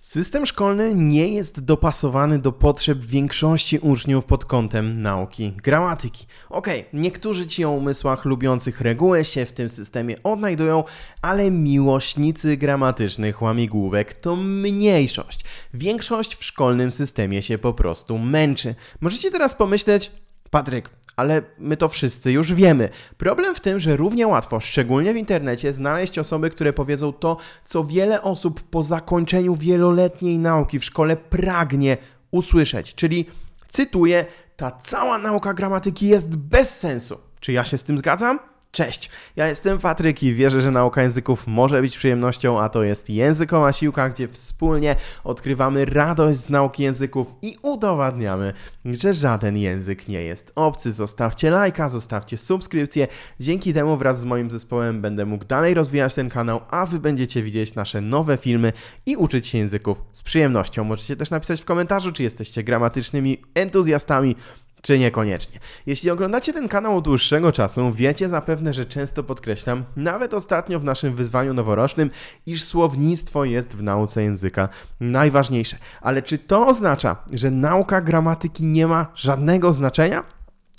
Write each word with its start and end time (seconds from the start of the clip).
System 0.00 0.46
szkolny 0.46 0.94
nie 0.94 1.28
jest 1.28 1.60
dopasowany 1.60 2.38
do 2.38 2.52
potrzeb 2.52 3.04
większości 3.04 3.78
uczniów 3.78 4.24
pod 4.24 4.44
kątem 4.44 5.02
nauki 5.02 5.52
gramatyki. 5.52 6.26
Okej, 6.50 6.80
okay, 6.80 7.00
niektórzy 7.00 7.46
ci 7.46 7.64
o 7.64 7.70
umysłach 7.70 8.24
lubiących 8.24 8.80
reguły 8.80 9.24
się 9.24 9.46
w 9.46 9.52
tym 9.52 9.68
systemie 9.68 10.22
odnajdują, 10.22 10.84
ale 11.22 11.50
miłośnicy 11.50 12.56
gramatycznych 12.56 13.42
łamigłówek 13.42 14.16
to 14.16 14.36
mniejszość. 14.36 15.44
Większość 15.74 16.34
w 16.34 16.44
szkolnym 16.44 16.90
systemie 16.90 17.42
się 17.42 17.58
po 17.58 17.72
prostu 17.72 18.18
męczy. 18.18 18.74
Możecie 19.00 19.30
teraz 19.30 19.54
pomyśleć, 19.54 20.12
Patryk, 20.50 20.90
ale 21.16 21.42
my 21.58 21.76
to 21.76 21.88
wszyscy 21.88 22.32
już 22.32 22.54
wiemy. 22.54 22.88
Problem 23.18 23.54
w 23.54 23.60
tym, 23.60 23.80
że 23.80 23.96
równie 23.96 24.26
łatwo, 24.26 24.60
szczególnie 24.60 25.14
w 25.14 25.16
internecie, 25.16 25.72
znaleźć 25.72 26.18
osoby, 26.18 26.50
które 26.50 26.72
powiedzą 26.72 27.12
to, 27.12 27.36
co 27.64 27.84
wiele 27.84 28.22
osób 28.22 28.62
po 28.62 28.82
zakończeniu 28.82 29.54
wieloletniej 29.54 30.38
nauki 30.38 30.78
w 30.78 30.84
szkole 30.84 31.16
pragnie 31.16 31.96
usłyszeć. 32.30 32.94
Czyli, 32.94 33.26
cytuję, 33.68 34.24
ta 34.56 34.70
cała 34.70 35.18
nauka 35.18 35.54
gramatyki 35.54 36.08
jest 36.08 36.36
bez 36.36 36.78
sensu. 36.78 37.18
Czy 37.40 37.52
ja 37.52 37.64
się 37.64 37.78
z 37.78 37.84
tym 37.84 37.98
zgadzam? 37.98 38.38
Cześć, 38.72 39.10
ja 39.36 39.48
jestem 39.48 39.78
Patryk 39.78 40.22
i 40.22 40.34
wierzę, 40.34 40.60
że 40.60 40.70
nauka 40.70 41.02
języków 41.02 41.46
może 41.46 41.80
być 41.80 41.96
przyjemnością, 41.96 42.60
a 42.60 42.68
to 42.68 42.82
jest 42.82 43.10
językowa 43.10 43.72
siłka, 43.72 44.08
gdzie 44.08 44.28
wspólnie 44.28 44.96
odkrywamy 45.24 45.84
radość 45.84 46.38
z 46.38 46.50
nauki 46.50 46.82
języków 46.82 47.36
i 47.42 47.56
udowadniamy, 47.62 48.52
że 48.84 49.14
żaden 49.14 49.56
język 49.56 50.08
nie 50.08 50.22
jest 50.22 50.52
obcy. 50.54 50.92
Zostawcie 50.92 51.50
lajka, 51.50 51.90
zostawcie 51.90 52.36
subskrypcję. 52.36 53.06
Dzięki 53.40 53.74
temu 53.74 53.96
wraz 53.96 54.20
z 54.20 54.24
moim 54.24 54.50
zespołem 54.50 55.00
będę 55.00 55.26
mógł 55.26 55.44
dalej 55.44 55.74
rozwijać 55.74 56.14
ten 56.14 56.28
kanał, 56.28 56.60
a 56.70 56.86
wy 56.86 56.98
będziecie 56.98 57.42
widzieć 57.42 57.74
nasze 57.74 58.00
nowe 58.00 58.36
filmy 58.36 58.72
i 59.06 59.16
uczyć 59.16 59.46
się 59.46 59.58
języków 59.58 60.02
z 60.12 60.22
przyjemnością. 60.22 60.84
Możecie 60.84 61.16
też 61.16 61.30
napisać 61.30 61.62
w 61.62 61.64
komentarzu, 61.64 62.12
czy 62.12 62.22
jesteście 62.22 62.64
gramatycznymi 62.64 63.42
entuzjastami, 63.54 64.36
czy 64.82 64.98
niekoniecznie. 64.98 65.58
Jeśli 65.86 66.10
oglądacie 66.10 66.52
ten 66.52 66.68
kanał 66.68 66.96
od 66.96 67.04
dłuższego 67.04 67.52
czasu, 67.52 67.92
wiecie 67.92 68.28
zapewne, 68.28 68.72
że 68.72 68.86
często 68.86 69.22
podkreślam, 69.22 69.84
nawet 69.96 70.34
ostatnio 70.34 70.80
w 70.80 70.84
naszym 70.84 71.14
wyzwaniu 71.14 71.54
noworocznym, 71.54 72.10
iż 72.46 72.64
słownictwo 72.64 73.44
jest 73.44 73.76
w 73.76 73.82
nauce 73.82 74.22
języka 74.22 74.68
najważniejsze. 75.00 75.76
Ale 76.00 76.22
czy 76.22 76.38
to 76.38 76.66
oznacza, 76.66 77.16
że 77.32 77.50
nauka 77.50 78.00
gramatyki 78.00 78.66
nie 78.66 78.86
ma 78.86 79.06
żadnego 79.14 79.72
znaczenia? 79.72 80.24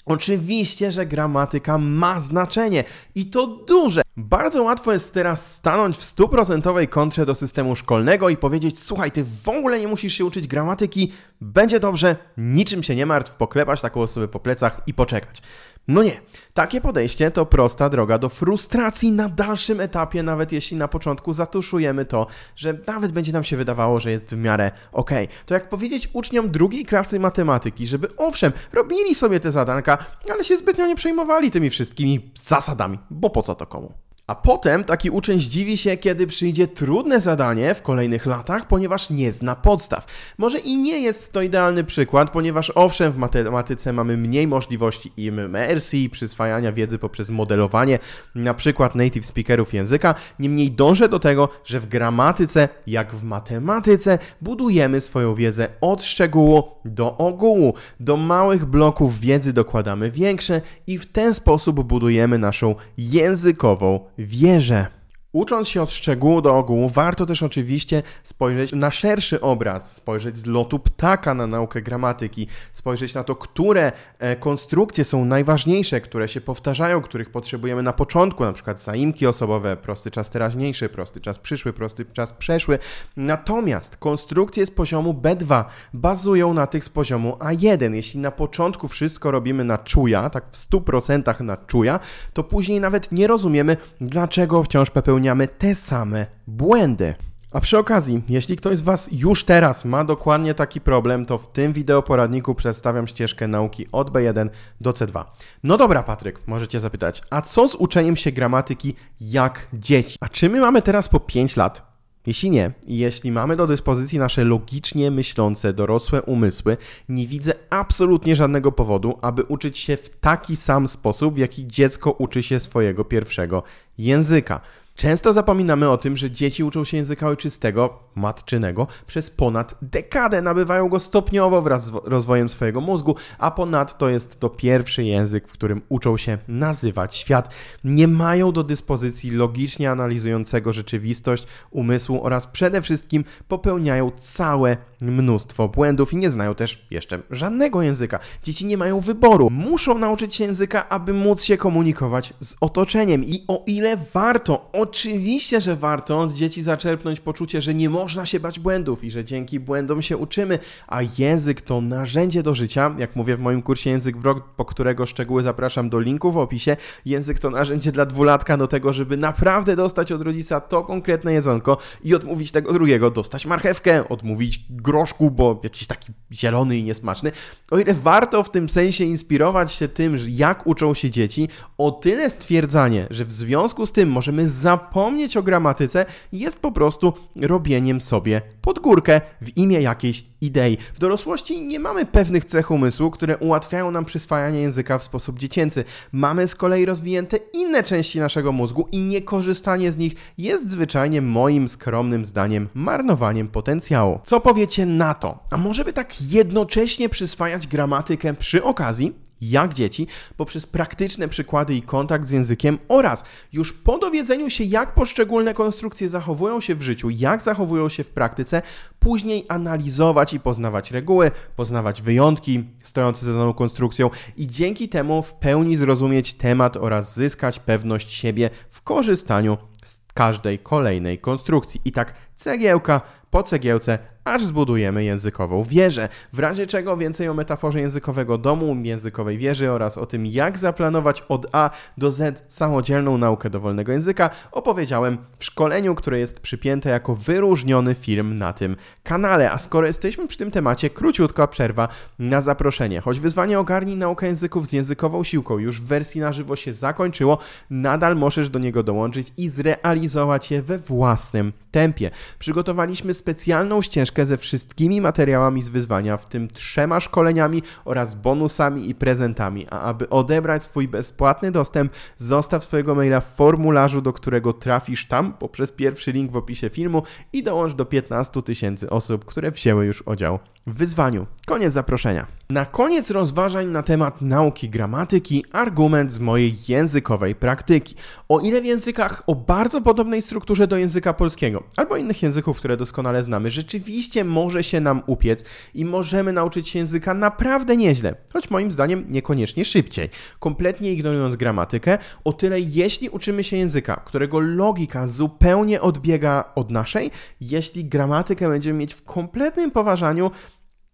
Oczywiście, 0.06 0.92
że 0.92 1.06
gramatyka 1.06 1.78
ma 1.78 2.20
znaczenie 2.20 2.84
i 3.16 3.26
to 3.26 3.48
duże. 3.48 4.02
Bardzo 4.18 4.64
łatwo 4.64 4.94
jest 4.94 5.14
teraz 5.14 5.54
stanąć 5.56 5.98
w 5.98 6.04
stuprocentowej 6.04 6.88
kontrze 6.88 7.26
do 7.26 7.36
systemu 7.36 7.76
szkolnego 7.76 8.30
i 8.30 8.38
powiedzieć: 8.38 8.80
Słuchaj, 8.80 9.12
ty 9.12 9.24
w 9.24 9.50
ogóle 9.50 9.80
nie 9.80 9.88
musisz 9.88 10.14
się 10.14 10.26
uczyć 10.26 10.48
gramatyki, 10.48 11.12
będzie 11.42 11.80
dobrze, 11.80 12.16
niczym 12.38 12.84
się 12.84 12.96
nie 12.96 13.06
martw, 13.06 13.36
poklepać 13.36 13.82
taką 13.82 14.02
osobę 14.02 14.28
po 14.28 14.40
plecach 14.40 14.82
i 14.88 14.94
poczekać. 14.94 15.42
No 15.88 16.04
nie, 16.04 16.22
takie 16.54 16.82
podejście 16.82 17.32
to 17.32 17.46
prosta 17.46 17.90
droga 17.90 18.18
do 18.18 18.30
frustracji 18.30 19.12
na 19.12 19.30
dalszym 19.30 19.80
etapie, 19.80 20.24
nawet 20.24 20.52
jeśli 20.52 20.78
na 20.78 20.88
początku 20.88 21.34
zatuszujemy 21.34 22.06
to, 22.06 22.28
że 22.56 22.78
nawet 22.88 23.12
będzie 23.12 23.34
nam 23.34 23.44
się 23.44 23.58
wydawało, 23.58 24.00
że 24.00 24.12
jest 24.12 24.36
w 24.36 24.38
miarę 24.38 24.72
ok. 24.92 25.12
To 25.46 25.54
jak 25.54 25.70
powiedzieć 25.70 26.10
uczniom 26.14 26.52
drugiej 26.52 26.86
klasy 26.86 27.20
matematyki, 27.20 27.88
żeby 27.88 28.16
owszem, 28.18 28.52
robili 28.74 29.16
sobie 29.16 29.40
te 29.40 29.52
zadanka, 29.52 29.98
ale 30.34 30.44
się 30.44 30.58
zbytnio 30.58 30.88
nie 30.88 30.96
przejmowali 30.96 31.52
tymi 31.52 31.70
wszystkimi 31.70 32.32
zasadami, 32.36 33.00
bo 33.10 33.30
po 33.30 33.42
co 33.42 33.56
to 33.56 33.66
komu? 33.66 34.01
A 34.32 34.36
potem 34.36 34.84
taki 34.84 35.10
uczeń 35.10 35.40
zdziwi 35.40 35.78
się, 35.78 35.98
kiedy 35.98 36.28
przyjdzie 36.28 36.68
trudne 36.68 37.22
zadanie 37.22 37.76
w 37.76 37.82
kolejnych 37.82 38.26
latach, 38.26 38.68
ponieważ 38.68 39.10
nie 39.10 39.34
zna 39.34 39.56
podstaw. 39.56 40.06
Może 40.38 40.60
i 40.60 40.78
nie 40.78 41.00
jest 41.00 41.34
to 41.34 41.42
idealny 41.42 41.84
przykład, 41.84 42.32
ponieważ 42.32 42.72
owszem, 42.76 43.12
w 43.12 43.18
matematyce 43.18 43.94
mamy 43.94 44.18
mniej 44.18 44.48
możliwości 44.48 45.12
immersji, 45.18 46.10
przyswajania 46.10 46.72
wiedzy 46.72 47.00
poprzez 47.00 47.30
modelowanie, 47.30 48.00
na 48.36 48.54
przykład 48.54 48.96
native 48.96 49.26
speakerów 49.26 49.74
języka. 49.74 50.16
Niemniej 50.40 50.72
dążę 50.72 51.10
do 51.10 51.20
tego, 51.20 51.50
że 51.66 51.80
w 51.80 51.86
gramatyce, 51.86 52.70
jak 52.88 53.16
w 53.16 53.24
matematyce, 53.24 54.20
budujemy 54.42 55.02
swoją 55.02 55.36
wiedzę 55.36 55.68
od 55.82 56.04
szczegółu 56.04 56.64
do 56.86 57.18
ogółu. 57.18 57.74
Do 58.00 58.18
małych 58.18 58.66
bloków 58.66 59.20
wiedzy 59.20 59.54
dokładamy 59.54 60.12
większe 60.12 60.62
i 60.88 60.98
w 60.98 61.12
ten 61.12 61.34
sposób 61.34 61.84
budujemy 61.84 62.38
naszą 62.38 62.76
językową 62.98 64.00
wierzę. 64.26 64.88
Ucząc 65.34 65.70
się 65.70 65.82
od 65.82 65.92
szczegółu 65.92 66.42
do 66.42 66.58
ogółu, 66.58 66.90
warto 66.90 67.26
też 67.26 67.44
oczywiście 67.44 68.04
spojrzeć 68.24 68.74
na 68.74 68.92
szerszy 68.92 69.42
obraz, 69.42 69.96
spojrzeć 69.96 70.38
z 70.38 70.46
lotu 70.46 70.80
ptaka 70.80 71.34
na 71.34 71.48
naukę 71.48 71.82
gramatyki, 71.82 72.48
spojrzeć 72.72 73.14
na 73.14 73.24
to, 73.24 73.36
które 73.36 73.92
e, 74.20 74.36
konstrukcje 74.36 75.04
są 75.04 75.26
najważniejsze, 75.26 76.02
które 76.02 76.28
się 76.28 76.42
powtarzają, 76.42 77.02
których 77.02 77.30
potrzebujemy 77.30 77.84
na 77.84 77.94
początku, 77.94 78.44
na 78.44 78.54
przykład 78.54 78.80
zaimki 78.80 79.28
osobowe, 79.28 79.78
prosty 79.78 80.12
czas 80.12 80.30
teraźniejszy, 80.30 80.90
prosty 80.90 81.22
czas 81.22 81.40
przyszły, 81.40 81.74
prosty 81.74 82.06
czas 82.06 82.34
przeszły. 82.34 82.80
Natomiast 83.18 83.98
konstrukcje 83.98 84.66
z 84.66 84.72
poziomu 84.72 85.14
B2 85.14 85.64
bazują 85.94 86.54
na 86.54 86.68
tych 86.68 86.84
z 86.84 86.90
poziomu 86.90 87.38
A1. 87.40 87.94
Jeśli 87.94 88.20
na 88.20 88.32
początku 88.32 88.88
wszystko 88.88 89.32
robimy 89.32 89.64
na 89.64 89.78
czuja, 89.78 90.30
tak 90.30 90.46
w 90.52 90.70
100% 90.70 91.44
na 91.44 91.58
czuja, 91.58 92.00
to 92.34 92.44
później 92.44 92.80
nawet 92.80 93.12
nie 93.12 93.28
rozumiemy, 93.28 93.78
dlaczego 94.02 94.64
wciąż 94.64 94.90
popełniamy 94.90 95.21
popełniamy 95.22 95.48
te 95.48 95.76
same 95.76 96.26
błędy. 96.48 97.14
A 97.52 97.60
przy 97.60 97.78
okazji, 97.78 98.22
jeśli 98.30 98.58
ktoś 98.58 98.78
z 98.78 98.82
Was 98.82 99.10
już 99.12 99.44
teraz 99.44 99.86
ma 99.86 100.04
dokładnie 100.04 100.54
taki 100.54 100.82
problem, 100.82 101.26
to 101.26 101.38
w 101.38 101.48
tym 101.48 101.74
wideo 101.74 102.02
poradniku 102.02 102.56
przedstawiam 102.56 103.08
ścieżkę 103.08 103.48
nauki 103.48 103.86
od 103.92 104.12
B1 104.12 104.50
do 104.82 104.92
C2. 104.92 105.26
No 105.64 105.78
dobra, 105.78 106.04
Patryk, 106.04 106.40
możecie 106.48 106.80
zapytać, 106.80 107.22
a 107.30 107.42
co 107.42 107.68
z 107.68 107.76
uczeniem 107.76 108.16
się 108.16 108.32
gramatyki 108.32 108.96
jak 109.22 109.68
dzieci? 109.74 110.18
A 110.22 110.30
czy 110.30 110.50
my 110.50 110.60
mamy 110.60 110.82
teraz 110.82 111.10
po 111.10 111.20
5 111.20 111.58
lat? 111.58 111.92
Jeśli 112.26 112.50
nie, 112.50 112.72
jeśli 112.88 113.32
mamy 113.32 113.56
do 113.56 113.68
dyspozycji 113.68 114.20
nasze 114.20 114.44
logicznie 114.44 115.12
myślące, 115.12 115.74
dorosłe 115.74 116.22
umysły, 116.22 116.78
nie 117.10 117.28
widzę 117.28 117.54
absolutnie 117.70 118.36
żadnego 118.36 118.72
powodu, 118.72 119.18
aby 119.22 119.44
uczyć 119.44 119.78
się 119.78 119.98
w 119.98 120.10
taki 120.10 120.56
sam 120.56 120.88
sposób, 120.88 121.36
w 121.36 121.38
jaki 121.38 121.68
dziecko 121.68 122.12
uczy 122.12 122.44
się 122.44 122.60
swojego 122.60 123.06
pierwszego 123.06 123.64
języka. 123.98 124.62
Często 125.02 125.34
zapominamy 125.34 125.90
o 125.90 125.98
tym, 125.98 126.18
że 126.18 126.32
dzieci 126.32 126.64
uczą 126.64 126.84
się 126.84 126.98
języka 126.98 127.28
ojczystego, 127.28 128.00
matczynego, 128.16 128.88
przez 129.08 129.30
ponad 129.30 129.76
dekadę. 129.82 130.42
Nabywają 130.42 130.90
go 130.90 131.00
stopniowo 131.00 131.62
wraz 131.62 131.86
z 131.86 131.92
rozwojem 132.04 132.50
swojego 132.50 132.82
mózgu, 132.82 133.16
a 133.38 133.52
ponadto 133.52 134.10
jest 134.10 134.40
to 134.40 134.50
pierwszy 134.50 135.04
język, 135.04 135.48
w 135.48 135.52
którym 135.52 135.82
uczą 135.90 136.18
się 136.18 136.38
nazywać 136.48 137.16
świat. 137.16 137.54
Nie 137.84 138.08
mają 138.08 138.52
do 138.52 138.64
dyspozycji 138.64 139.32
logicznie 139.32 139.92
analizującego 139.92 140.74
rzeczywistość 140.74 141.48
umysłu 141.72 142.24
oraz 142.24 142.48
przede 142.48 142.82
wszystkim 142.82 143.24
popełniają 143.48 144.12
całe 144.12 144.78
mnóstwo 145.02 145.68
błędów 145.68 146.14
i 146.14 146.18
nie 146.18 146.30
znają 146.30 146.56
też 146.56 146.86
jeszcze 146.92 147.20
żadnego 147.30 147.82
języka. 147.82 148.20
Dzieci 148.44 148.66
nie 148.66 148.78
mają 148.78 149.00
wyboru. 149.00 149.50
Muszą 149.50 149.98
nauczyć 149.98 150.36
się 150.36 150.44
języka, 150.44 150.90
aby 150.90 151.14
móc 151.14 151.44
się 151.44 151.58
komunikować 151.58 152.34
z 152.40 152.56
otoczeniem. 152.62 153.24
I 153.24 153.44
o 153.48 153.64
ile 153.66 153.98
warto, 154.14 154.70
oczywiście, 154.74 155.62
że 155.62 155.76
warto 155.76 156.20
od 156.20 156.34
dzieci 156.34 156.64
zaczerpnąć 156.64 157.20
poczucie, 157.20 157.62
że 157.62 157.74
nie 157.74 157.90
można 157.90 158.26
się 158.26 158.40
bać 158.40 158.60
błędów 158.60 159.04
i 159.04 159.12
że 159.12 159.26
dzięki 159.26 159.60
błędom 159.60 160.02
się 160.02 160.18
uczymy, 160.18 160.60
a 160.88 161.00
język 161.18 161.62
to 161.62 161.82
narzędzie 161.82 162.44
do 162.44 162.54
życia. 162.54 162.96
Jak 162.98 163.16
mówię 163.16 163.38
w 163.38 163.40
moim 163.40 163.62
kursie 163.62 163.90
Język 163.90 164.18
w 164.18 164.42
po 164.56 164.66
którego 164.66 165.06
szczegóły 165.06 165.44
zapraszam 165.44 165.90
do 165.90 166.00
linku 166.00 166.32
w 166.32 166.38
opisie, 166.38 166.78
język 167.06 167.40
to 167.40 167.50
narzędzie 167.50 167.92
dla 167.92 168.06
dwulatka 168.06 168.58
do 168.58 168.68
tego, 168.68 168.94
żeby 168.94 169.18
naprawdę 169.18 169.76
dostać 169.76 170.12
od 170.12 170.22
rodzica 170.22 170.60
to 170.60 170.84
konkretne 170.84 171.34
jedzonko 171.34 171.78
i 172.04 172.16
odmówić 172.16 172.52
tego 172.52 172.74
drugiego, 172.74 173.12
dostać 173.12 173.46
marchewkę, 173.46 174.10
odmówić 174.10 174.66
groszku, 174.92 175.32
bo 175.32 175.60
jakiś 175.64 175.88
taki 175.88 176.12
zielony 176.32 176.78
i 176.78 176.84
niesmaczny. 176.84 177.32
O 177.72 177.80
ile 177.80 177.94
warto 177.94 178.44
w 178.44 178.50
tym 178.50 178.70
sensie 178.70 179.04
inspirować 179.04 179.72
się 179.72 179.88
tym, 179.88 180.18
jak 180.28 180.68
uczą 180.68 180.94
się 180.94 181.12
dzieci, 181.12 181.50
o 181.78 181.92
tyle 181.92 182.30
stwierdzanie, 182.30 183.08
że 183.10 183.26
w 183.26 183.32
związku 183.32 183.86
z 183.86 183.92
tym 183.92 184.10
możemy 184.10 184.50
zapomnieć 184.50 185.38
o 185.38 185.44
gramatyce, 185.44 186.06
jest 186.32 186.60
po 186.60 186.72
prostu 186.72 187.14
robieniem 187.42 188.02
sobie 188.02 188.42
pod 188.62 188.80
górkę 188.80 189.22
w 189.42 189.58
imię 189.58 189.82
jakiejś 189.82 190.31
idei. 190.42 190.78
W 190.94 191.00
dorosłości 191.00 191.62
nie 191.62 191.80
mamy 191.80 192.06
pewnych 192.06 192.46
cech 192.46 192.72
umysłu, 192.72 193.12
które 193.12 193.38
ułatwiają 193.38 193.92
nam 193.92 194.06
przyswajanie 194.06 194.62
języka 194.62 195.00
w 195.00 195.04
sposób 195.04 195.40
dziecięcy. 195.40 195.84
Mamy 196.12 196.48
z 196.48 196.56
kolei 196.56 196.86
rozwinięte 196.86 197.38
inne 197.54 197.84
części 197.84 198.20
naszego 198.20 198.52
mózgu 198.52 198.88
i 198.92 199.02
niekorzystanie 199.02 199.92
z 199.92 199.98
nich 199.98 200.14
jest 200.38 200.72
zwyczajnie 200.72 201.22
moim 201.22 201.70
skromnym 201.70 202.26
zdaniem 202.26 202.70
marnowaniem 202.74 203.48
potencjału. 203.48 204.20
Co 204.24 204.40
powiecie 204.40 204.86
na 204.86 205.14
to? 205.14 205.40
A 205.52 205.58
może 205.58 205.86
by 205.86 205.94
tak 205.94 206.22
jednocześnie 206.22 207.10
przyswajać 207.10 207.68
gramatykę 207.68 208.34
przy 208.34 208.64
okazji 208.64 209.31
jak 209.42 209.74
dzieci, 209.74 210.08
poprzez 210.38 210.66
praktyczne 210.66 211.28
przykłady 211.28 211.76
i 211.76 211.82
kontakt 211.82 212.28
z 212.28 212.32
językiem 212.32 212.80
oraz 212.88 213.24
już 213.54 213.74
po 213.74 213.98
dowiedzeniu 213.98 214.50
się, 214.50 214.64
jak 214.64 214.94
poszczególne 214.94 215.54
konstrukcje 215.54 216.10
zachowują 216.10 216.62
się 216.62 216.76
w 216.76 216.82
życiu, 216.82 217.10
jak 217.10 217.42
zachowują 217.42 217.90
się 217.90 218.04
w 218.04 218.10
praktyce, 218.10 218.62
później 219.00 219.46
analizować 219.50 220.34
i 220.34 220.40
poznawać 220.40 220.92
reguły, 220.92 221.32
poznawać 221.56 222.02
wyjątki 222.02 222.64
stojące 222.84 223.26
za 223.26 223.34
daną 223.34 223.54
konstrukcją 223.54 224.10
i 224.38 224.48
dzięki 224.48 224.90
temu 224.90 225.22
w 225.22 225.34
pełni 225.34 225.78
zrozumieć 225.78 226.34
temat 226.34 226.78
oraz 226.78 227.16
zyskać 227.16 227.60
pewność 227.60 228.12
siebie 228.12 228.50
w 228.70 228.82
korzystaniu 228.82 229.58
z 229.86 230.00
każdej 230.14 230.60
kolejnej 230.60 231.20
konstrukcji. 231.20 231.82
I 231.86 231.92
tak 231.92 232.14
cegiełka 232.36 233.02
po 233.32 233.44
cegiełce 233.44 234.00
aż 234.24 234.46
zbudujemy 234.46 235.04
językową 235.04 235.64
wieżę. 235.64 236.10
W 236.34 236.40
razie 236.40 236.68
czego 236.68 236.98
więcej 236.98 237.30
o 237.30 237.34
metaforze 237.34 237.80
językowego 237.80 238.38
domu, 238.38 238.76
językowej 238.84 239.38
wieży 239.38 239.72
oraz 239.72 239.98
o 239.98 240.06
tym, 240.06 240.26
jak 240.26 240.58
zaplanować 240.58 241.24
od 241.30 241.48
A 241.52 241.70
do 241.98 242.12
Z 242.12 242.44
samodzielną 242.48 243.18
naukę 243.18 243.50
dowolnego 243.50 243.92
języka, 243.92 244.30
opowiedziałem 244.52 245.18
w 245.38 245.46
szkoleniu, 245.46 245.96
które 245.96 246.20
jest 246.20 246.40
przypięte 246.40 246.90
jako 246.90 247.16
wyróżniony 247.16 247.96
film 247.96 248.36
na 248.36 248.54
tym 248.54 248.76
kanale. 249.04 249.52
A 249.52 249.58
skoro 249.58 249.88
jesteśmy 249.88 250.28
przy 250.28 250.38
tym 250.38 250.52
temacie, 250.52 250.90
króciutka 250.90 251.48
przerwa 251.48 251.88
na 252.20 252.42
zaproszenie. 252.42 253.02
Choć 253.02 253.20
wyzwanie 253.20 253.60
Ogarnij 253.60 253.98
naukę 253.98 254.28
języków 254.28 254.68
z 254.68 254.74
językową 254.74 255.24
siłką 255.24 255.58
już 255.58 255.82
w 255.82 255.86
wersji 255.86 256.22
na 256.22 256.34
żywo 256.34 256.56
się 256.56 256.74
zakończyło, 256.74 257.38
nadal 257.70 258.16
możesz 258.16 258.50
do 258.50 258.60
niego 258.60 258.84
dołączyć 258.84 259.34
i 259.38 259.50
zrealizować 259.50 260.52
je 260.52 260.62
we 260.62 260.78
własnym 260.78 261.54
tempie. 261.72 262.12
Przygotowaliśmy 262.40 263.14
specjalną 263.14 263.82
ścieżkę 263.82 264.26
ze 264.26 264.38
wszystkimi 264.38 265.02
materiałami 265.02 265.64
z 265.64 265.70
wyzwania, 265.70 266.18
w 266.18 266.26
tym 266.26 266.48
trzema 266.48 267.00
szkoleniami 267.00 267.62
oraz 267.86 268.16
bonusami 268.16 268.90
i 268.90 268.96
prezentami. 268.96 269.68
A 269.70 269.82
aby 269.82 270.10
odebrać 270.10 270.64
swój 270.64 270.88
bezpłatny 270.88 271.52
dostęp, 271.52 271.94
zostaw 272.18 272.64
swojego 272.64 272.96
maila 272.96 273.22
w 273.22 273.36
formularzu, 273.36 274.02
do 274.02 274.14
którego 274.14 274.54
trafisz 274.54 275.08
tam 275.08 275.34
poprzez 275.34 275.72
pierwszy 275.72 276.12
link 276.12 276.32
w 276.32 276.36
opisie 276.36 276.70
filmu 276.70 277.04
i 277.34 277.44
dołącz 277.44 277.74
do 277.74 277.86
15 277.86 278.42
tysięcy 278.42 278.90
osób, 278.90 279.26
które 279.26 279.52
wzięły 279.52 279.86
już 279.86 280.04
udział 280.08 280.40
w 280.68 280.74
wyzwaniu. 280.74 281.28
Koniec 281.46 281.74
zaproszenia. 281.74 282.28
Na 282.50 282.66
koniec 282.66 283.12
rozważań 283.12 283.68
na 283.68 283.84
temat 283.84 284.22
nauki 284.22 284.70
gramatyki 284.70 285.46
argument 285.52 286.12
z 286.12 286.20
mojej 286.20 286.56
językowej 286.68 287.36
praktyki. 287.36 287.96
O 288.30 288.40
ile 288.40 288.62
w 288.62 288.66
językach 288.66 289.24
o 289.28 289.36
bardzo 289.36 289.82
podobnej 289.82 290.22
strukturze 290.22 290.68
do 290.68 290.78
języka 290.78 291.14
polskiego 291.14 291.64
albo 291.78 291.98
innych 291.98 292.11
języków, 292.22 292.58
które 292.58 292.78
doskonale 292.78 293.24
znamy, 293.24 293.52
rzeczywiście 293.52 294.24
może 294.24 294.64
się 294.64 294.80
nam 294.80 295.02
upiec 295.06 295.44
i 295.74 295.86
możemy 295.86 296.34
nauczyć 296.34 296.70
się 296.70 296.80
języka 296.80 297.14
naprawdę 297.14 297.78
nieźle, 297.78 298.16
choć 298.34 298.50
moim 298.50 298.72
zdaniem 298.72 299.06
niekoniecznie 299.10 299.66
szybciej, 299.66 300.10
kompletnie 300.40 300.94
ignorując 300.94 301.36
gramatykę, 301.36 301.98
o 302.24 302.34
tyle 302.34 302.60
jeśli 302.60 303.10
uczymy 303.10 303.44
się 303.44 303.58
języka, 303.58 304.02
którego 304.06 304.40
logika 304.40 305.08
zupełnie 305.08 305.82
odbiega 305.82 306.52
od 306.56 306.70
naszej, 306.72 307.12
jeśli 307.42 307.86
gramatykę 307.86 308.50
będziemy 308.50 308.80
mieć 308.80 308.94
w 308.94 309.04
kompletnym 309.04 309.72
poważaniu, 309.72 310.32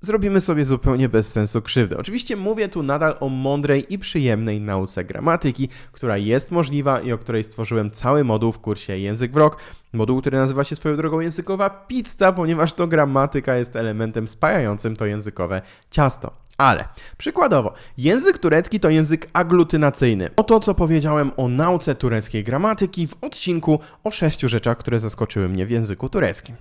zrobimy 0.02 0.42
sobie 0.42 0.66
zupełnie 0.66 1.10
bez 1.10 1.32
sensu 1.32 1.62
krzywdę. 1.62 1.98
Oczywiście 1.98 2.36
mówię 2.36 2.68
tu 2.68 2.84
nadal 2.84 3.18
o 3.20 3.30
mądrej 3.30 3.94
i 3.94 4.00
przyjemnej 4.00 4.62
nauce 4.62 5.06
gramatyki, 5.06 5.70
która 5.92 6.18
jest 6.18 6.52
możliwa 6.52 7.00
i 7.00 7.12
o 7.12 7.18
której 7.18 7.44
stworzyłem 7.44 7.92
cały 7.92 8.24
moduł 8.24 8.52
w 8.52 8.60
kursie 8.60 8.98
Język 8.98 9.32
w 9.32 9.38
Rok. 9.38 9.58
Moduł, 9.94 10.22
który 10.22 10.38
nazywa 10.38 10.64
się 10.64 10.76
swoją 10.76 10.98
drogą 10.98 11.20
językowa 11.20 11.70
pizza, 11.70 12.34
ponieważ 12.34 12.74
to 12.74 12.88
gramatyka 12.88 13.56
jest 13.56 13.76
elementem 13.76 14.28
spajającym 14.28 14.96
to 14.96 15.06
językowe 15.06 15.62
ciasto. 15.92 16.32
Ale 16.58 16.86
przykładowo, 17.18 17.74
język 17.98 18.38
turecki 18.38 18.80
to 18.80 18.90
język 18.90 19.28
aglutynacyjny. 19.34 20.30
Oto 20.36 20.60
co 20.60 20.76
powiedziałem 20.76 21.32
o 21.38 21.48
nauce 21.48 21.96
tureckiej 21.96 22.44
gramatyki 22.44 23.08
w 23.08 23.16
odcinku 23.22 23.80
o 24.04 24.12
sześciu 24.12 24.50
rzeczach, 24.50 24.78
które 24.78 25.00
zaskoczyły 25.00 25.50
mnie 25.50 25.66
w 25.66 25.72
języku 25.72 26.10
tureckim. 26.10 26.56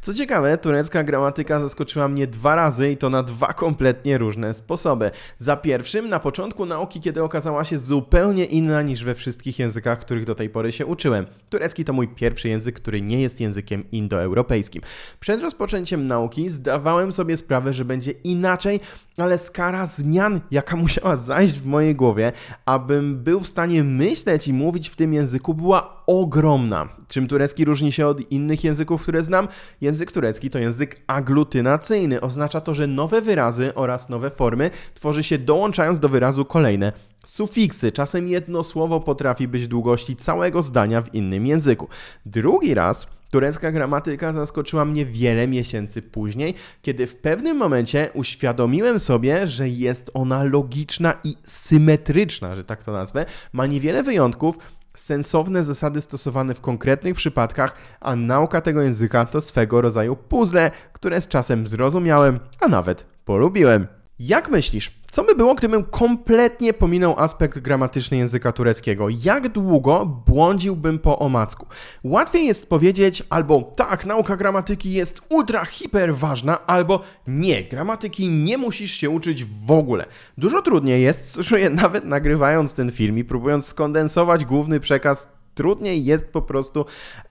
Co 0.00 0.14
ciekawe, 0.14 0.58
turecka 0.58 1.04
gramatyka 1.04 1.60
zaskoczyła 1.60 2.08
mnie 2.08 2.26
dwa 2.26 2.54
razy 2.54 2.90
i 2.90 2.96
to 2.96 3.10
na 3.10 3.22
dwa 3.22 3.52
kompletnie 3.52 4.18
różne 4.18 4.54
sposoby. 4.54 5.10
Za 5.38 5.56
pierwszym, 5.56 6.08
na 6.08 6.20
początku 6.20 6.66
nauki, 6.66 7.00
kiedy 7.00 7.22
okazała 7.22 7.64
się 7.64 7.78
zupełnie 7.78 8.44
inna 8.44 8.82
niż 8.82 9.04
we 9.04 9.14
wszystkich 9.14 9.58
językach, 9.58 9.98
których 9.98 10.24
do 10.24 10.34
tej 10.34 10.50
pory 10.50 10.72
się 10.72 10.86
uczyłem. 10.86 11.26
Turecki 11.50 11.84
to 11.84 11.92
mój 11.92 12.08
pierwszy 12.08 12.48
język, 12.48 12.76
który 12.76 13.02
nie 13.02 13.20
jest 13.20 13.40
językiem 13.40 13.84
indoeuropejskim. 13.92 14.82
Przed 15.20 15.42
rozpoczęciem 15.42 16.06
nauki 16.06 16.50
zdawałem 16.50 17.12
sobie 17.12 17.36
sprawę, 17.36 17.72
że 17.72 17.84
będzie 17.84 18.10
inaczej, 18.10 18.80
ale 19.18 19.38
skala 19.38 19.86
zmian, 19.86 20.40
jaka 20.50 20.76
musiała 20.76 21.16
zajść 21.16 21.54
w 21.54 21.66
mojej 21.66 21.94
głowie, 21.94 22.32
abym 22.66 23.22
był 23.22 23.40
w 23.40 23.46
stanie 23.46 23.84
myśleć 23.84 24.48
i 24.48 24.52
mówić 24.52 24.88
w 24.88 24.96
tym 24.96 25.14
języku, 25.14 25.54
była 25.54 26.03
ogromna. 26.06 26.88
Czym 27.08 27.28
turecki 27.28 27.64
różni 27.64 27.92
się 27.92 28.06
od 28.06 28.32
innych 28.32 28.64
języków, 28.64 29.02
które 29.02 29.22
znam? 29.22 29.48
Język 29.80 30.12
turecki 30.12 30.50
to 30.50 30.58
język 30.58 31.00
aglutynacyjny. 31.06 32.20
Oznacza 32.20 32.60
to, 32.60 32.74
że 32.74 32.86
nowe 32.86 33.22
wyrazy 33.22 33.74
oraz 33.74 34.08
nowe 34.08 34.30
formy 34.30 34.70
tworzy 34.94 35.22
się 35.22 35.38
dołączając 35.38 35.98
do 35.98 36.08
wyrazu 36.08 36.44
kolejne 36.44 36.92
sufiksy. 37.26 37.92
Czasem 37.92 38.28
jedno 38.28 38.62
słowo 38.62 39.00
potrafi 39.00 39.48
być 39.48 39.68
długości 39.68 40.16
całego 40.16 40.62
zdania 40.62 41.02
w 41.02 41.14
innym 41.14 41.46
języku. 41.46 41.88
Drugi 42.26 42.74
raz 42.74 43.06
Turecka 43.34 43.72
gramatyka 43.72 44.32
zaskoczyła 44.32 44.84
mnie 44.84 45.06
wiele 45.06 45.48
miesięcy 45.48 46.02
później, 46.02 46.54
kiedy 46.82 47.06
w 47.06 47.16
pewnym 47.16 47.56
momencie 47.56 48.10
uświadomiłem 48.14 49.00
sobie, 49.00 49.46
że 49.46 49.68
jest 49.68 50.10
ona 50.14 50.44
logiczna 50.44 51.14
i 51.24 51.36
symetryczna, 51.44 52.54
że 52.54 52.64
tak 52.64 52.82
to 52.84 52.92
nazwę, 52.92 53.26
ma 53.52 53.66
niewiele 53.66 54.02
wyjątków, 54.02 54.58
sensowne 54.96 55.64
zasady 55.64 56.00
stosowane 56.00 56.54
w 56.54 56.60
konkretnych 56.60 57.14
przypadkach, 57.14 57.76
a 58.00 58.16
nauka 58.16 58.60
tego 58.60 58.82
języka 58.82 59.24
to 59.24 59.40
swego 59.40 59.80
rodzaju 59.80 60.16
puzzle, 60.16 60.70
które 60.92 61.20
z 61.20 61.28
czasem 61.28 61.66
zrozumiałem, 61.66 62.38
a 62.60 62.68
nawet 62.68 63.06
polubiłem. 63.24 63.86
Jak 64.18 64.48
myślisz, 64.48 64.90
co 65.10 65.24
by 65.24 65.34
było, 65.34 65.54
gdybym 65.54 65.84
kompletnie 65.84 66.72
pominął 66.72 67.14
aspekt 67.18 67.58
gramatyczny 67.58 68.16
języka 68.16 68.52
tureckiego? 68.52 69.06
Jak 69.24 69.48
długo 69.48 70.06
błądziłbym 70.26 70.98
po 70.98 71.18
omacku? 71.18 71.66
Łatwiej 72.04 72.46
jest 72.46 72.66
powiedzieć 72.66 73.22
albo 73.30 73.72
tak, 73.76 74.06
nauka 74.06 74.36
gramatyki 74.36 74.92
jest 74.92 75.20
ultra 75.28 75.64
hiper 75.64 76.16
ważna, 76.16 76.66
albo 76.66 77.00
nie, 77.26 77.64
gramatyki 77.64 78.28
nie 78.28 78.58
musisz 78.58 78.92
się 78.92 79.10
uczyć 79.10 79.44
w 79.44 79.70
ogóle. 79.70 80.06
Dużo 80.38 80.62
trudniej 80.62 81.02
jest, 81.02 81.38
czuję 81.48 81.70
nawet 81.70 82.04
nagrywając 82.04 82.72
ten 82.72 82.92
film 82.92 83.18
i 83.18 83.24
próbując 83.24 83.66
skondensować 83.66 84.44
główny 84.44 84.80
przekaz 84.80 85.28
trudniej 85.54 86.04
jest 86.04 86.24
po 86.24 86.42
prostu 86.42 86.84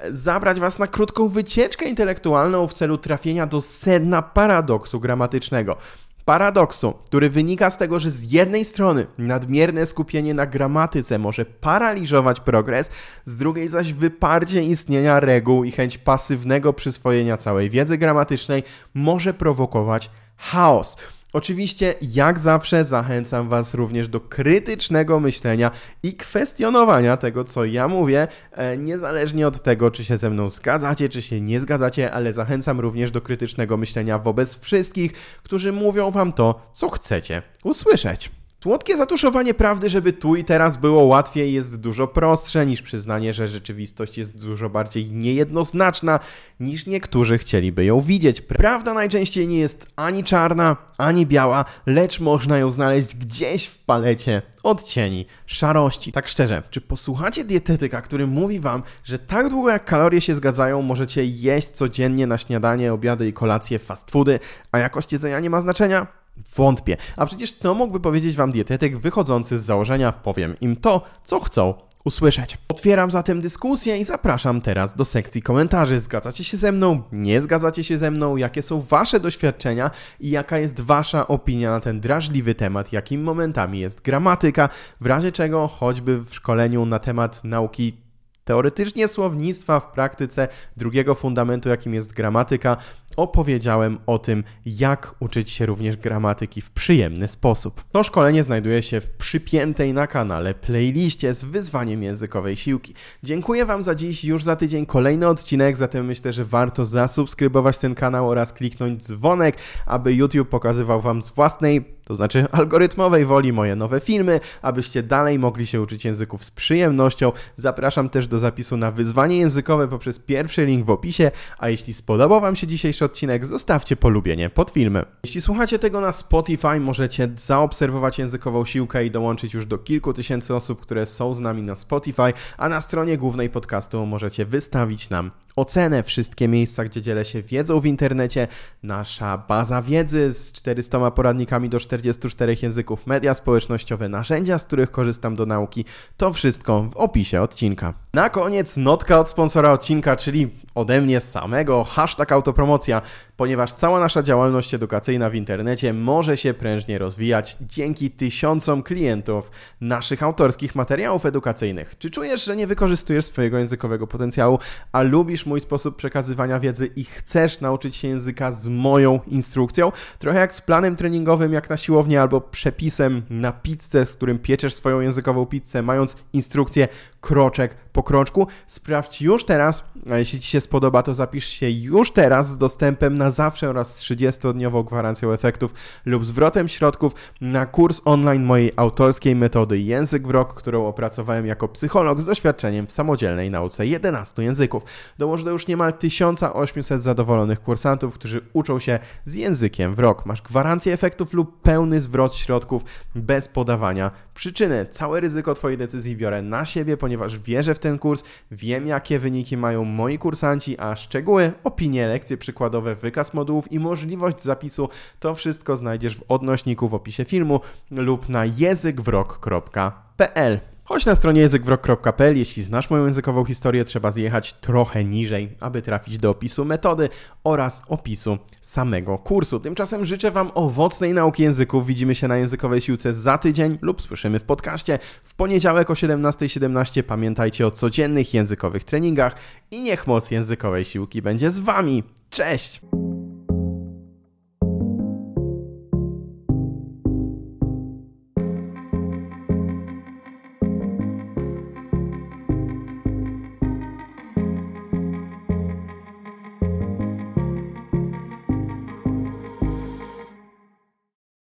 zabrać 0.09 0.59
Was 0.59 0.79
na 0.79 0.87
krótką 0.87 1.27
wycieczkę 1.27 1.85
intelektualną 1.85 2.67
w 2.67 2.73
celu 2.73 2.97
trafienia 2.97 3.47
do 3.47 3.61
sedna 3.61 4.21
paradoksu 4.21 4.99
gramatycznego. 4.99 5.77
Paradoksu, 6.25 6.93
który 7.05 7.29
wynika 7.29 7.69
z 7.69 7.77
tego, 7.77 7.99
że 7.99 8.11
z 8.11 8.31
jednej 8.31 8.65
strony 8.65 9.07
nadmierne 9.17 9.85
skupienie 9.85 10.33
na 10.33 10.45
gramatyce 10.45 11.19
może 11.19 11.45
paraliżować 11.45 12.39
progres, 12.39 12.91
z 13.25 13.37
drugiej 13.37 13.67
zaś 13.67 13.93
wyparcie 13.93 14.63
istnienia 14.63 15.19
reguł 15.19 15.63
i 15.63 15.71
chęć 15.71 15.97
pasywnego 15.97 16.73
przyswojenia 16.73 17.37
całej 17.37 17.69
wiedzy 17.69 17.97
gramatycznej 17.97 18.63
może 18.93 19.33
prowokować 19.33 20.09
chaos. 20.37 20.97
Oczywiście, 21.33 21.95
jak 22.01 22.39
zawsze, 22.39 22.85
zachęcam 22.85 23.49
Was 23.49 23.73
również 23.73 24.07
do 24.07 24.19
krytycznego 24.19 25.19
myślenia 25.19 25.71
i 26.03 26.13
kwestionowania 26.13 27.17
tego, 27.17 27.43
co 27.43 27.65
ja 27.65 27.87
mówię, 27.87 28.27
e, 28.51 28.77
niezależnie 28.77 29.47
od 29.47 29.63
tego, 29.63 29.91
czy 29.91 30.05
się 30.05 30.17
ze 30.17 30.29
mną 30.29 30.49
zgadzacie, 30.49 31.09
czy 31.09 31.21
się 31.21 31.41
nie 31.41 31.59
zgadzacie, 31.59 32.11
ale 32.11 32.33
zachęcam 32.33 32.79
również 32.79 33.11
do 33.11 33.21
krytycznego 33.21 33.77
myślenia 33.77 34.19
wobec 34.19 34.59
wszystkich, 34.59 35.13
którzy 35.43 35.71
mówią 35.71 36.11
Wam 36.11 36.33
to, 36.33 36.71
co 36.73 36.89
chcecie 36.89 37.41
usłyszeć. 37.63 38.42
Słodkie 38.63 38.97
zatuszowanie 38.97 39.53
prawdy, 39.53 39.89
żeby 39.89 40.13
tu 40.13 40.35
i 40.35 40.43
teraz 40.43 40.77
było 40.77 41.03
łatwiej, 41.03 41.53
jest 41.53 41.79
dużo 41.79 42.07
prostsze 42.07 42.65
niż 42.65 42.81
przyznanie, 42.81 43.33
że 43.33 43.47
rzeczywistość 43.47 44.17
jest 44.17 44.37
dużo 44.37 44.69
bardziej 44.69 45.11
niejednoznaczna, 45.11 46.19
niż 46.59 46.85
niektórzy 46.85 47.37
chcieliby 47.37 47.85
ją 47.85 48.01
widzieć. 48.01 48.41
Prawda 48.41 48.93
najczęściej 48.93 49.47
nie 49.47 49.59
jest 49.59 49.87
ani 49.95 50.23
czarna, 50.23 50.77
ani 50.97 51.25
biała, 51.25 51.65
lecz 51.85 52.19
można 52.19 52.57
ją 52.57 52.71
znaleźć 52.71 53.15
gdzieś 53.15 53.65
w 53.65 53.77
palecie 53.77 54.41
odcieni 54.63 55.25
szarości. 55.45 56.11
Tak 56.11 56.27
szczerze, 56.27 56.63
czy 56.69 56.81
posłuchacie 56.81 57.43
dietetyka, 57.43 58.01
który 58.01 58.27
mówi 58.27 58.59
wam, 58.59 58.83
że 59.03 59.19
tak 59.19 59.49
długo 59.49 59.69
jak 59.69 59.85
kalorie 59.85 60.21
się 60.21 60.35
zgadzają, 60.35 60.81
możecie 60.81 61.25
jeść 61.25 61.67
codziennie 61.67 62.27
na 62.27 62.37
śniadanie, 62.37 62.93
obiady 62.93 63.27
i 63.27 63.33
kolacje 63.33 63.79
fast 63.79 64.11
foody, 64.11 64.39
a 64.71 64.79
jakość 64.79 65.11
jedzenia 65.11 65.39
nie 65.39 65.49
ma 65.49 65.61
znaczenia? 65.61 66.22
Wątpię. 66.55 66.97
A 67.17 67.25
przecież 67.25 67.53
to 67.53 67.73
mógłby 67.73 67.99
powiedzieć 67.99 68.35
wam 68.35 68.51
dietetyk 68.51 68.97
wychodzący 68.97 69.59
z 69.59 69.63
założenia, 69.63 70.11
powiem 70.11 70.55
im 70.61 70.75
to, 70.75 71.01
co 71.23 71.39
chcą 71.39 71.73
usłyszeć. 72.03 72.57
Otwieram 72.69 73.11
zatem 73.11 73.41
dyskusję 73.41 73.97
i 73.97 74.03
zapraszam 74.03 74.61
teraz 74.61 74.95
do 74.95 75.05
sekcji 75.05 75.41
komentarzy. 75.41 75.99
Zgadzacie 75.99 76.43
się 76.43 76.57
ze 76.57 76.71
mną? 76.71 77.03
Nie 77.11 77.41
zgadzacie 77.41 77.83
się 77.83 77.97
ze 77.97 78.11
mną? 78.11 78.37
Jakie 78.37 78.61
są 78.61 78.81
Wasze 78.81 79.19
doświadczenia 79.19 79.91
i 80.19 80.29
jaka 80.29 80.57
jest 80.57 80.81
Wasza 80.81 81.27
opinia 81.27 81.71
na 81.71 81.79
ten 81.79 81.99
drażliwy 81.99 82.55
temat, 82.55 82.93
jakim 82.93 83.23
momentami 83.23 83.79
jest 83.79 84.01
gramatyka, 84.01 84.69
w 85.01 85.05
razie 85.05 85.31
czego 85.31 85.67
choćby 85.67 86.19
w 86.19 86.33
szkoleniu 86.33 86.85
na 86.85 86.99
temat 86.99 87.43
nauki 87.43 88.02
teoretycznie 88.43 89.07
słownictwa 89.07 89.79
w 89.79 89.91
praktyce 89.91 90.47
drugiego 90.77 91.15
fundamentu, 91.15 91.69
jakim 91.69 91.93
jest 91.93 92.13
gramatyka, 92.13 92.77
opowiedziałem 93.17 93.97
o 94.05 94.19
tym, 94.19 94.43
jak 94.65 95.15
uczyć 95.19 95.49
się 95.49 95.65
również 95.65 95.97
gramatyki 95.97 96.61
w 96.61 96.71
przyjemny 96.71 97.27
sposób. 97.27 97.83
To 97.91 98.03
szkolenie 98.03 98.43
znajduje 98.43 98.81
się 98.81 99.01
w 99.01 99.09
przypiętej 99.09 99.93
na 99.93 100.07
kanale 100.07 100.53
playliście 100.53 101.33
z 101.33 101.43
wyzwaniem 101.43 102.03
językowej 102.03 102.55
siłki. 102.55 102.93
Dziękuję 103.23 103.65
Wam 103.65 103.83
za 103.83 103.95
dziś, 103.95 104.25
już 104.25 104.43
za 104.43 104.55
tydzień 104.55 104.85
kolejny 104.85 105.27
odcinek, 105.27 105.77
zatem 105.77 106.05
myślę, 106.05 106.33
że 106.33 106.45
warto 106.45 106.85
zasubskrybować 106.85 107.77
ten 107.77 107.95
kanał 107.95 108.29
oraz 108.29 108.53
kliknąć 108.53 109.03
dzwonek, 109.03 109.57
aby 109.85 110.13
YouTube 110.13 110.49
pokazywał 110.49 111.01
Wam 111.01 111.21
z 111.21 111.29
własnej 111.29 111.93
to 112.05 112.15
znaczy 112.15 112.45
algorytmowej 112.51 113.25
woli 113.25 113.53
moje 113.53 113.75
nowe 113.75 113.99
filmy, 113.99 114.39
abyście 114.61 115.03
dalej 115.03 115.39
mogli 115.39 115.67
się 115.67 115.81
uczyć 115.81 116.05
języków 116.05 116.43
z 116.43 116.51
przyjemnością. 116.51 117.31
Zapraszam 117.55 118.09
też 118.09 118.27
do 118.27 118.39
zapisu 118.39 118.77
na 118.77 118.91
wyzwanie 118.91 119.37
językowe 119.37 119.87
poprzez 119.87 120.19
pierwszy 120.19 120.65
link 120.65 120.85
w 120.85 120.89
opisie, 120.89 121.31
a 121.57 121.69
jeśli 121.69 121.93
spodobał 121.93 122.41
Wam 122.41 122.55
się 122.55 122.67
dzisiejszy 122.67 123.05
odcinek, 123.05 123.45
zostawcie 123.45 123.95
polubienie 123.95 124.49
pod 124.49 124.71
filmem. 124.71 125.05
Jeśli 125.23 125.41
słuchacie 125.41 125.79
tego 125.79 126.01
na 126.01 126.11
Spotify, 126.11 126.79
możecie 126.79 127.29
zaobserwować 127.37 128.19
językową 128.19 128.65
siłkę 128.65 129.05
i 129.05 129.11
dołączyć 129.11 129.53
już 129.53 129.65
do 129.65 129.77
kilku 129.77 130.13
tysięcy 130.13 130.55
osób, 130.55 130.81
które 130.81 131.05
są 131.05 131.33
z 131.33 131.39
nami 131.39 131.63
na 131.63 131.75
Spotify, 131.75 132.33
a 132.57 132.69
na 132.69 132.81
stronie 132.81 133.17
głównej 133.17 133.49
podcastu 133.49 134.05
możecie 134.05 134.45
wystawić 134.45 135.09
nam 135.09 135.31
ocenę, 135.55 136.03
wszystkie 136.03 136.47
miejsca, 136.47 136.85
gdzie 136.85 137.01
dzielę 137.01 137.25
się 137.25 137.41
wiedzą 137.41 137.79
w 137.79 137.85
internecie, 137.85 138.47
nasza 138.83 139.37
baza 139.37 139.81
wiedzy 139.81 140.33
z 140.33 140.51
400 140.51 141.11
poradnikami 141.11 141.69
do 141.69 141.79
44 141.93 142.57
języków, 142.61 143.07
media 143.07 143.33
społecznościowe, 143.33 144.09
narzędzia, 144.09 144.59
z 144.59 144.65
których 144.65 144.91
korzystam 144.91 145.35
do 145.35 145.45
nauki, 145.45 145.85
to 146.17 146.33
wszystko 146.33 146.83
w 146.83 146.97
opisie 146.97 147.41
odcinka. 147.41 148.02
Na 148.15 148.29
koniec 148.29 148.77
notka 148.77 149.19
od 149.19 149.29
sponsora 149.29 149.71
odcinka, 149.71 150.15
czyli 150.15 150.49
ode 150.75 151.01
mnie 151.01 151.19
samego, 151.19 151.83
hashtag 151.83 152.31
autopromocja, 152.31 153.01
ponieważ 153.37 153.73
cała 153.73 153.99
nasza 153.99 154.23
działalność 154.23 154.73
edukacyjna 154.73 155.29
w 155.29 155.35
internecie 155.35 155.93
może 155.93 156.37
się 156.37 156.53
prężnie 156.53 156.97
rozwijać 156.97 157.57
dzięki 157.61 158.11
tysiącom 158.11 158.83
klientów 158.83 159.51
naszych 159.81 160.23
autorskich 160.23 160.75
materiałów 160.75 161.25
edukacyjnych. 161.25 161.95
Czy 161.99 162.09
czujesz, 162.09 162.45
że 162.45 162.55
nie 162.55 162.67
wykorzystujesz 162.67 163.25
swojego 163.25 163.57
językowego 163.57 164.07
potencjału, 164.07 164.59
a 164.91 165.01
lubisz 165.01 165.45
mój 165.45 165.61
sposób 165.61 165.95
przekazywania 165.95 166.59
wiedzy 166.59 166.89
i 166.95 167.03
chcesz 167.03 167.61
nauczyć 167.61 167.95
się 167.95 168.07
języka 168.07 168.51
z 168.51 168.67
moją 168.67 169.19
instrukcją? 169.27 169.91
Trochę 170.19 170.39
jak 170.39 170.55
z 170.55 170.61
planem 170.61 170.95
treningowym, 170.95 171.53
jak 171.53 171.69
na 171.69 171.77
siłowni, 171.77 172.17
albo 172.17 172.41
przepisem 172.41 173.21
na 173.29 173.51
pizzę, 173.51 174.05
z 174.05 174.15
którym 174.15 174.39
pieczesz 174.39 174.73
swoją 174.73 174.99
językową 174.99 175.45
pizzę, 175.45 175.81
mając 175.81 176.15
instrukcję 176.33 176.87
kroczek 177.23 177.75
po 177.93 178.03
kroczku. 178.03 178.47
Sprawdź 178.67 179.21
już 179.21 179.45
teraz, 179.45 179.83
jeśli 180.05 180.39
Ci 180.39 180.49
się 180.49 180.61
spodoba, 180.61 181.03
to 181.03 181.13
zapisz 181.13 181.47
się 181.47 181.69
już 181.69 182.11
teraz 182.11 182.49
z 182.49 182.57
dostępem 182.57 183.17
na 183.17 183.31
zawsze 183.31 183.69
oraz 183.69 183.99
30-dniową 183.99 184.85
gwarancją 184.85 185.31
efektów 185.31 185.73
lub 186.05 186.25
zwrotem 186.25 186.67
środków 186.67 187.13
na 187.41 187.65
kurs 187.65 188.01
online 188.05 188.43
mojej 188.43 188.71
autorskiej 188.75 189.35
metody 189.35 189.79
Język 189.79 190.27
w 190.27 190.29
rok, 190.29 190.53
którą 190.53 190.87
opracowałem 190.87 191.45
jako 191.45 191.67
psycholog 191.67 192.21
z 192.21 192.25
doświadczeniem 192.25 192.87
w 192.87 192.91
samodzielnej 192.91 193.49
nauce 193.49 193.85
11 193.85 194.43
języków. 194.43 194.83
Dołożę 195.17 195.43
do 195.43 195.51
już 195.51 195.67
niemal 195.67 195.93
1800 195.93 197.01
zadowolonych 197.01 197.61
kursantów, 197.61 198.13
którzy 198.13 198.41
uczą 198.53 198.79
się 198.79 198.99
z 199.25 199.35
językiem 199.35 199.95
w 199.95 199.99
rok. 199.99 200.25
Masz 200.25 200.41
gwarancję 200.41 200.93
efektów 200.93 201.33
lub 201.33 201.61
pełny 201.61 202.01
zwrot 202.01 202.35
środków 202.35 202.83
bez 203.15 203.47
podawania 203.47 204.11
przyczyny. 204.33 204.85
Całe 204.89 205.19
ryzyko 205.19 205.53
Twojej 205.53 205.77
decyzji 205.77 206.17
biorę 206.17 206.41
na 206.41 206.65
siebie, 206.65 206.97
ponieważ 206.97 207.12
wierzę 207.43 207.75
w 207.75 207.79
ten 207.79 207.99
kurs, 207.99 208.23
wiem 208.51 208.87
jakie 208.87 209.19
wyniki 209.19 209.57
mają 209.57 209.85
moi 209.85 210.17
kursanci, 210.17 210.79
a 210.79 210.95
szczegóły, 210.95 211.51
opinie, 211.63 212.07
lekcje 212.07 212.37
przykładowe, 212.37 212.95
wykaz 212.95 213.33
modułów 213.33 213.71
i 213.71 213.79
możliwość 213.79 214.41
zapisu 214.41 214.89
to 215.19 215.35
wszystko 215.35 215.77
znajdziesz 215.77 216.17
w 216.17 216.23
odnośniku 216.27 216.87
w 216.87 216.93
opisie 216.93 217.25
filmu 217.25 217.59
lub 217.91 218.29
na 218.29 218.45
językwrok.pl. 218.45 220.72
Chodź 220.85 221.05
na 221.05 221.15
stronie 221.15 221.41
językwrok.pl, 221.41 222.37
jeśli 222.37 222.63
znasz 222.63 222.89
moją 222.89 223.05
językową 223.05 223.45
historię, 223.45 223.83
trzeba 223.83 224.11
zjechać 224.11 224.53
trochę 224.53 225.03
niżej, 225.03 225.49
aby 225.59 225.81
trafić 225.81 226.17
do 226.17 226.29
opisu 226.29 226.65
metody 226.65 227.09
oraz 227.43 227.81
opisu 227.87 228.37
samego 228.61 229.17
kursu. 229.17 229.59
Tymczasem 229.59 230.05
życzę 230.05 230.31
Wam 230.31 230.51
owocnej 230.53 231.13
nauki 231.13 231.43
języków. 231.43 231.85
Widzimy 231.85 232.15
się 232.15 232.27
na 232.27 232.37
językowej 232.37 232.81
siłce 232.81 233.13
za 233.13 233.37
tydzień 233.37 233.77
lub 233.81 234.01
słyszymy 234.01 234.39
w 234.39 234.43
podcaście 234.43 234.99
w 235.23 235.35
poniedziałek 235.35 235.89
o 235.89 235.93
17.17. 235.93 236.45
.17. 236.45 237.03
Pamiętajcie 237.03 237.67
o 237.67 237.71
codziennych 237.71 238.33
językowych 238.33 238.83
treningach 238.83 239.35
i 239.71 239.83
niech 239.83 240.07
moc 240.07 240.31
językowej 240.31 240.85
siłki 240.85 241.21
będzie 241.21 241.51
z 241.51 241.59
Wami. 241.59 242.03
Cześć! 242.29 242.81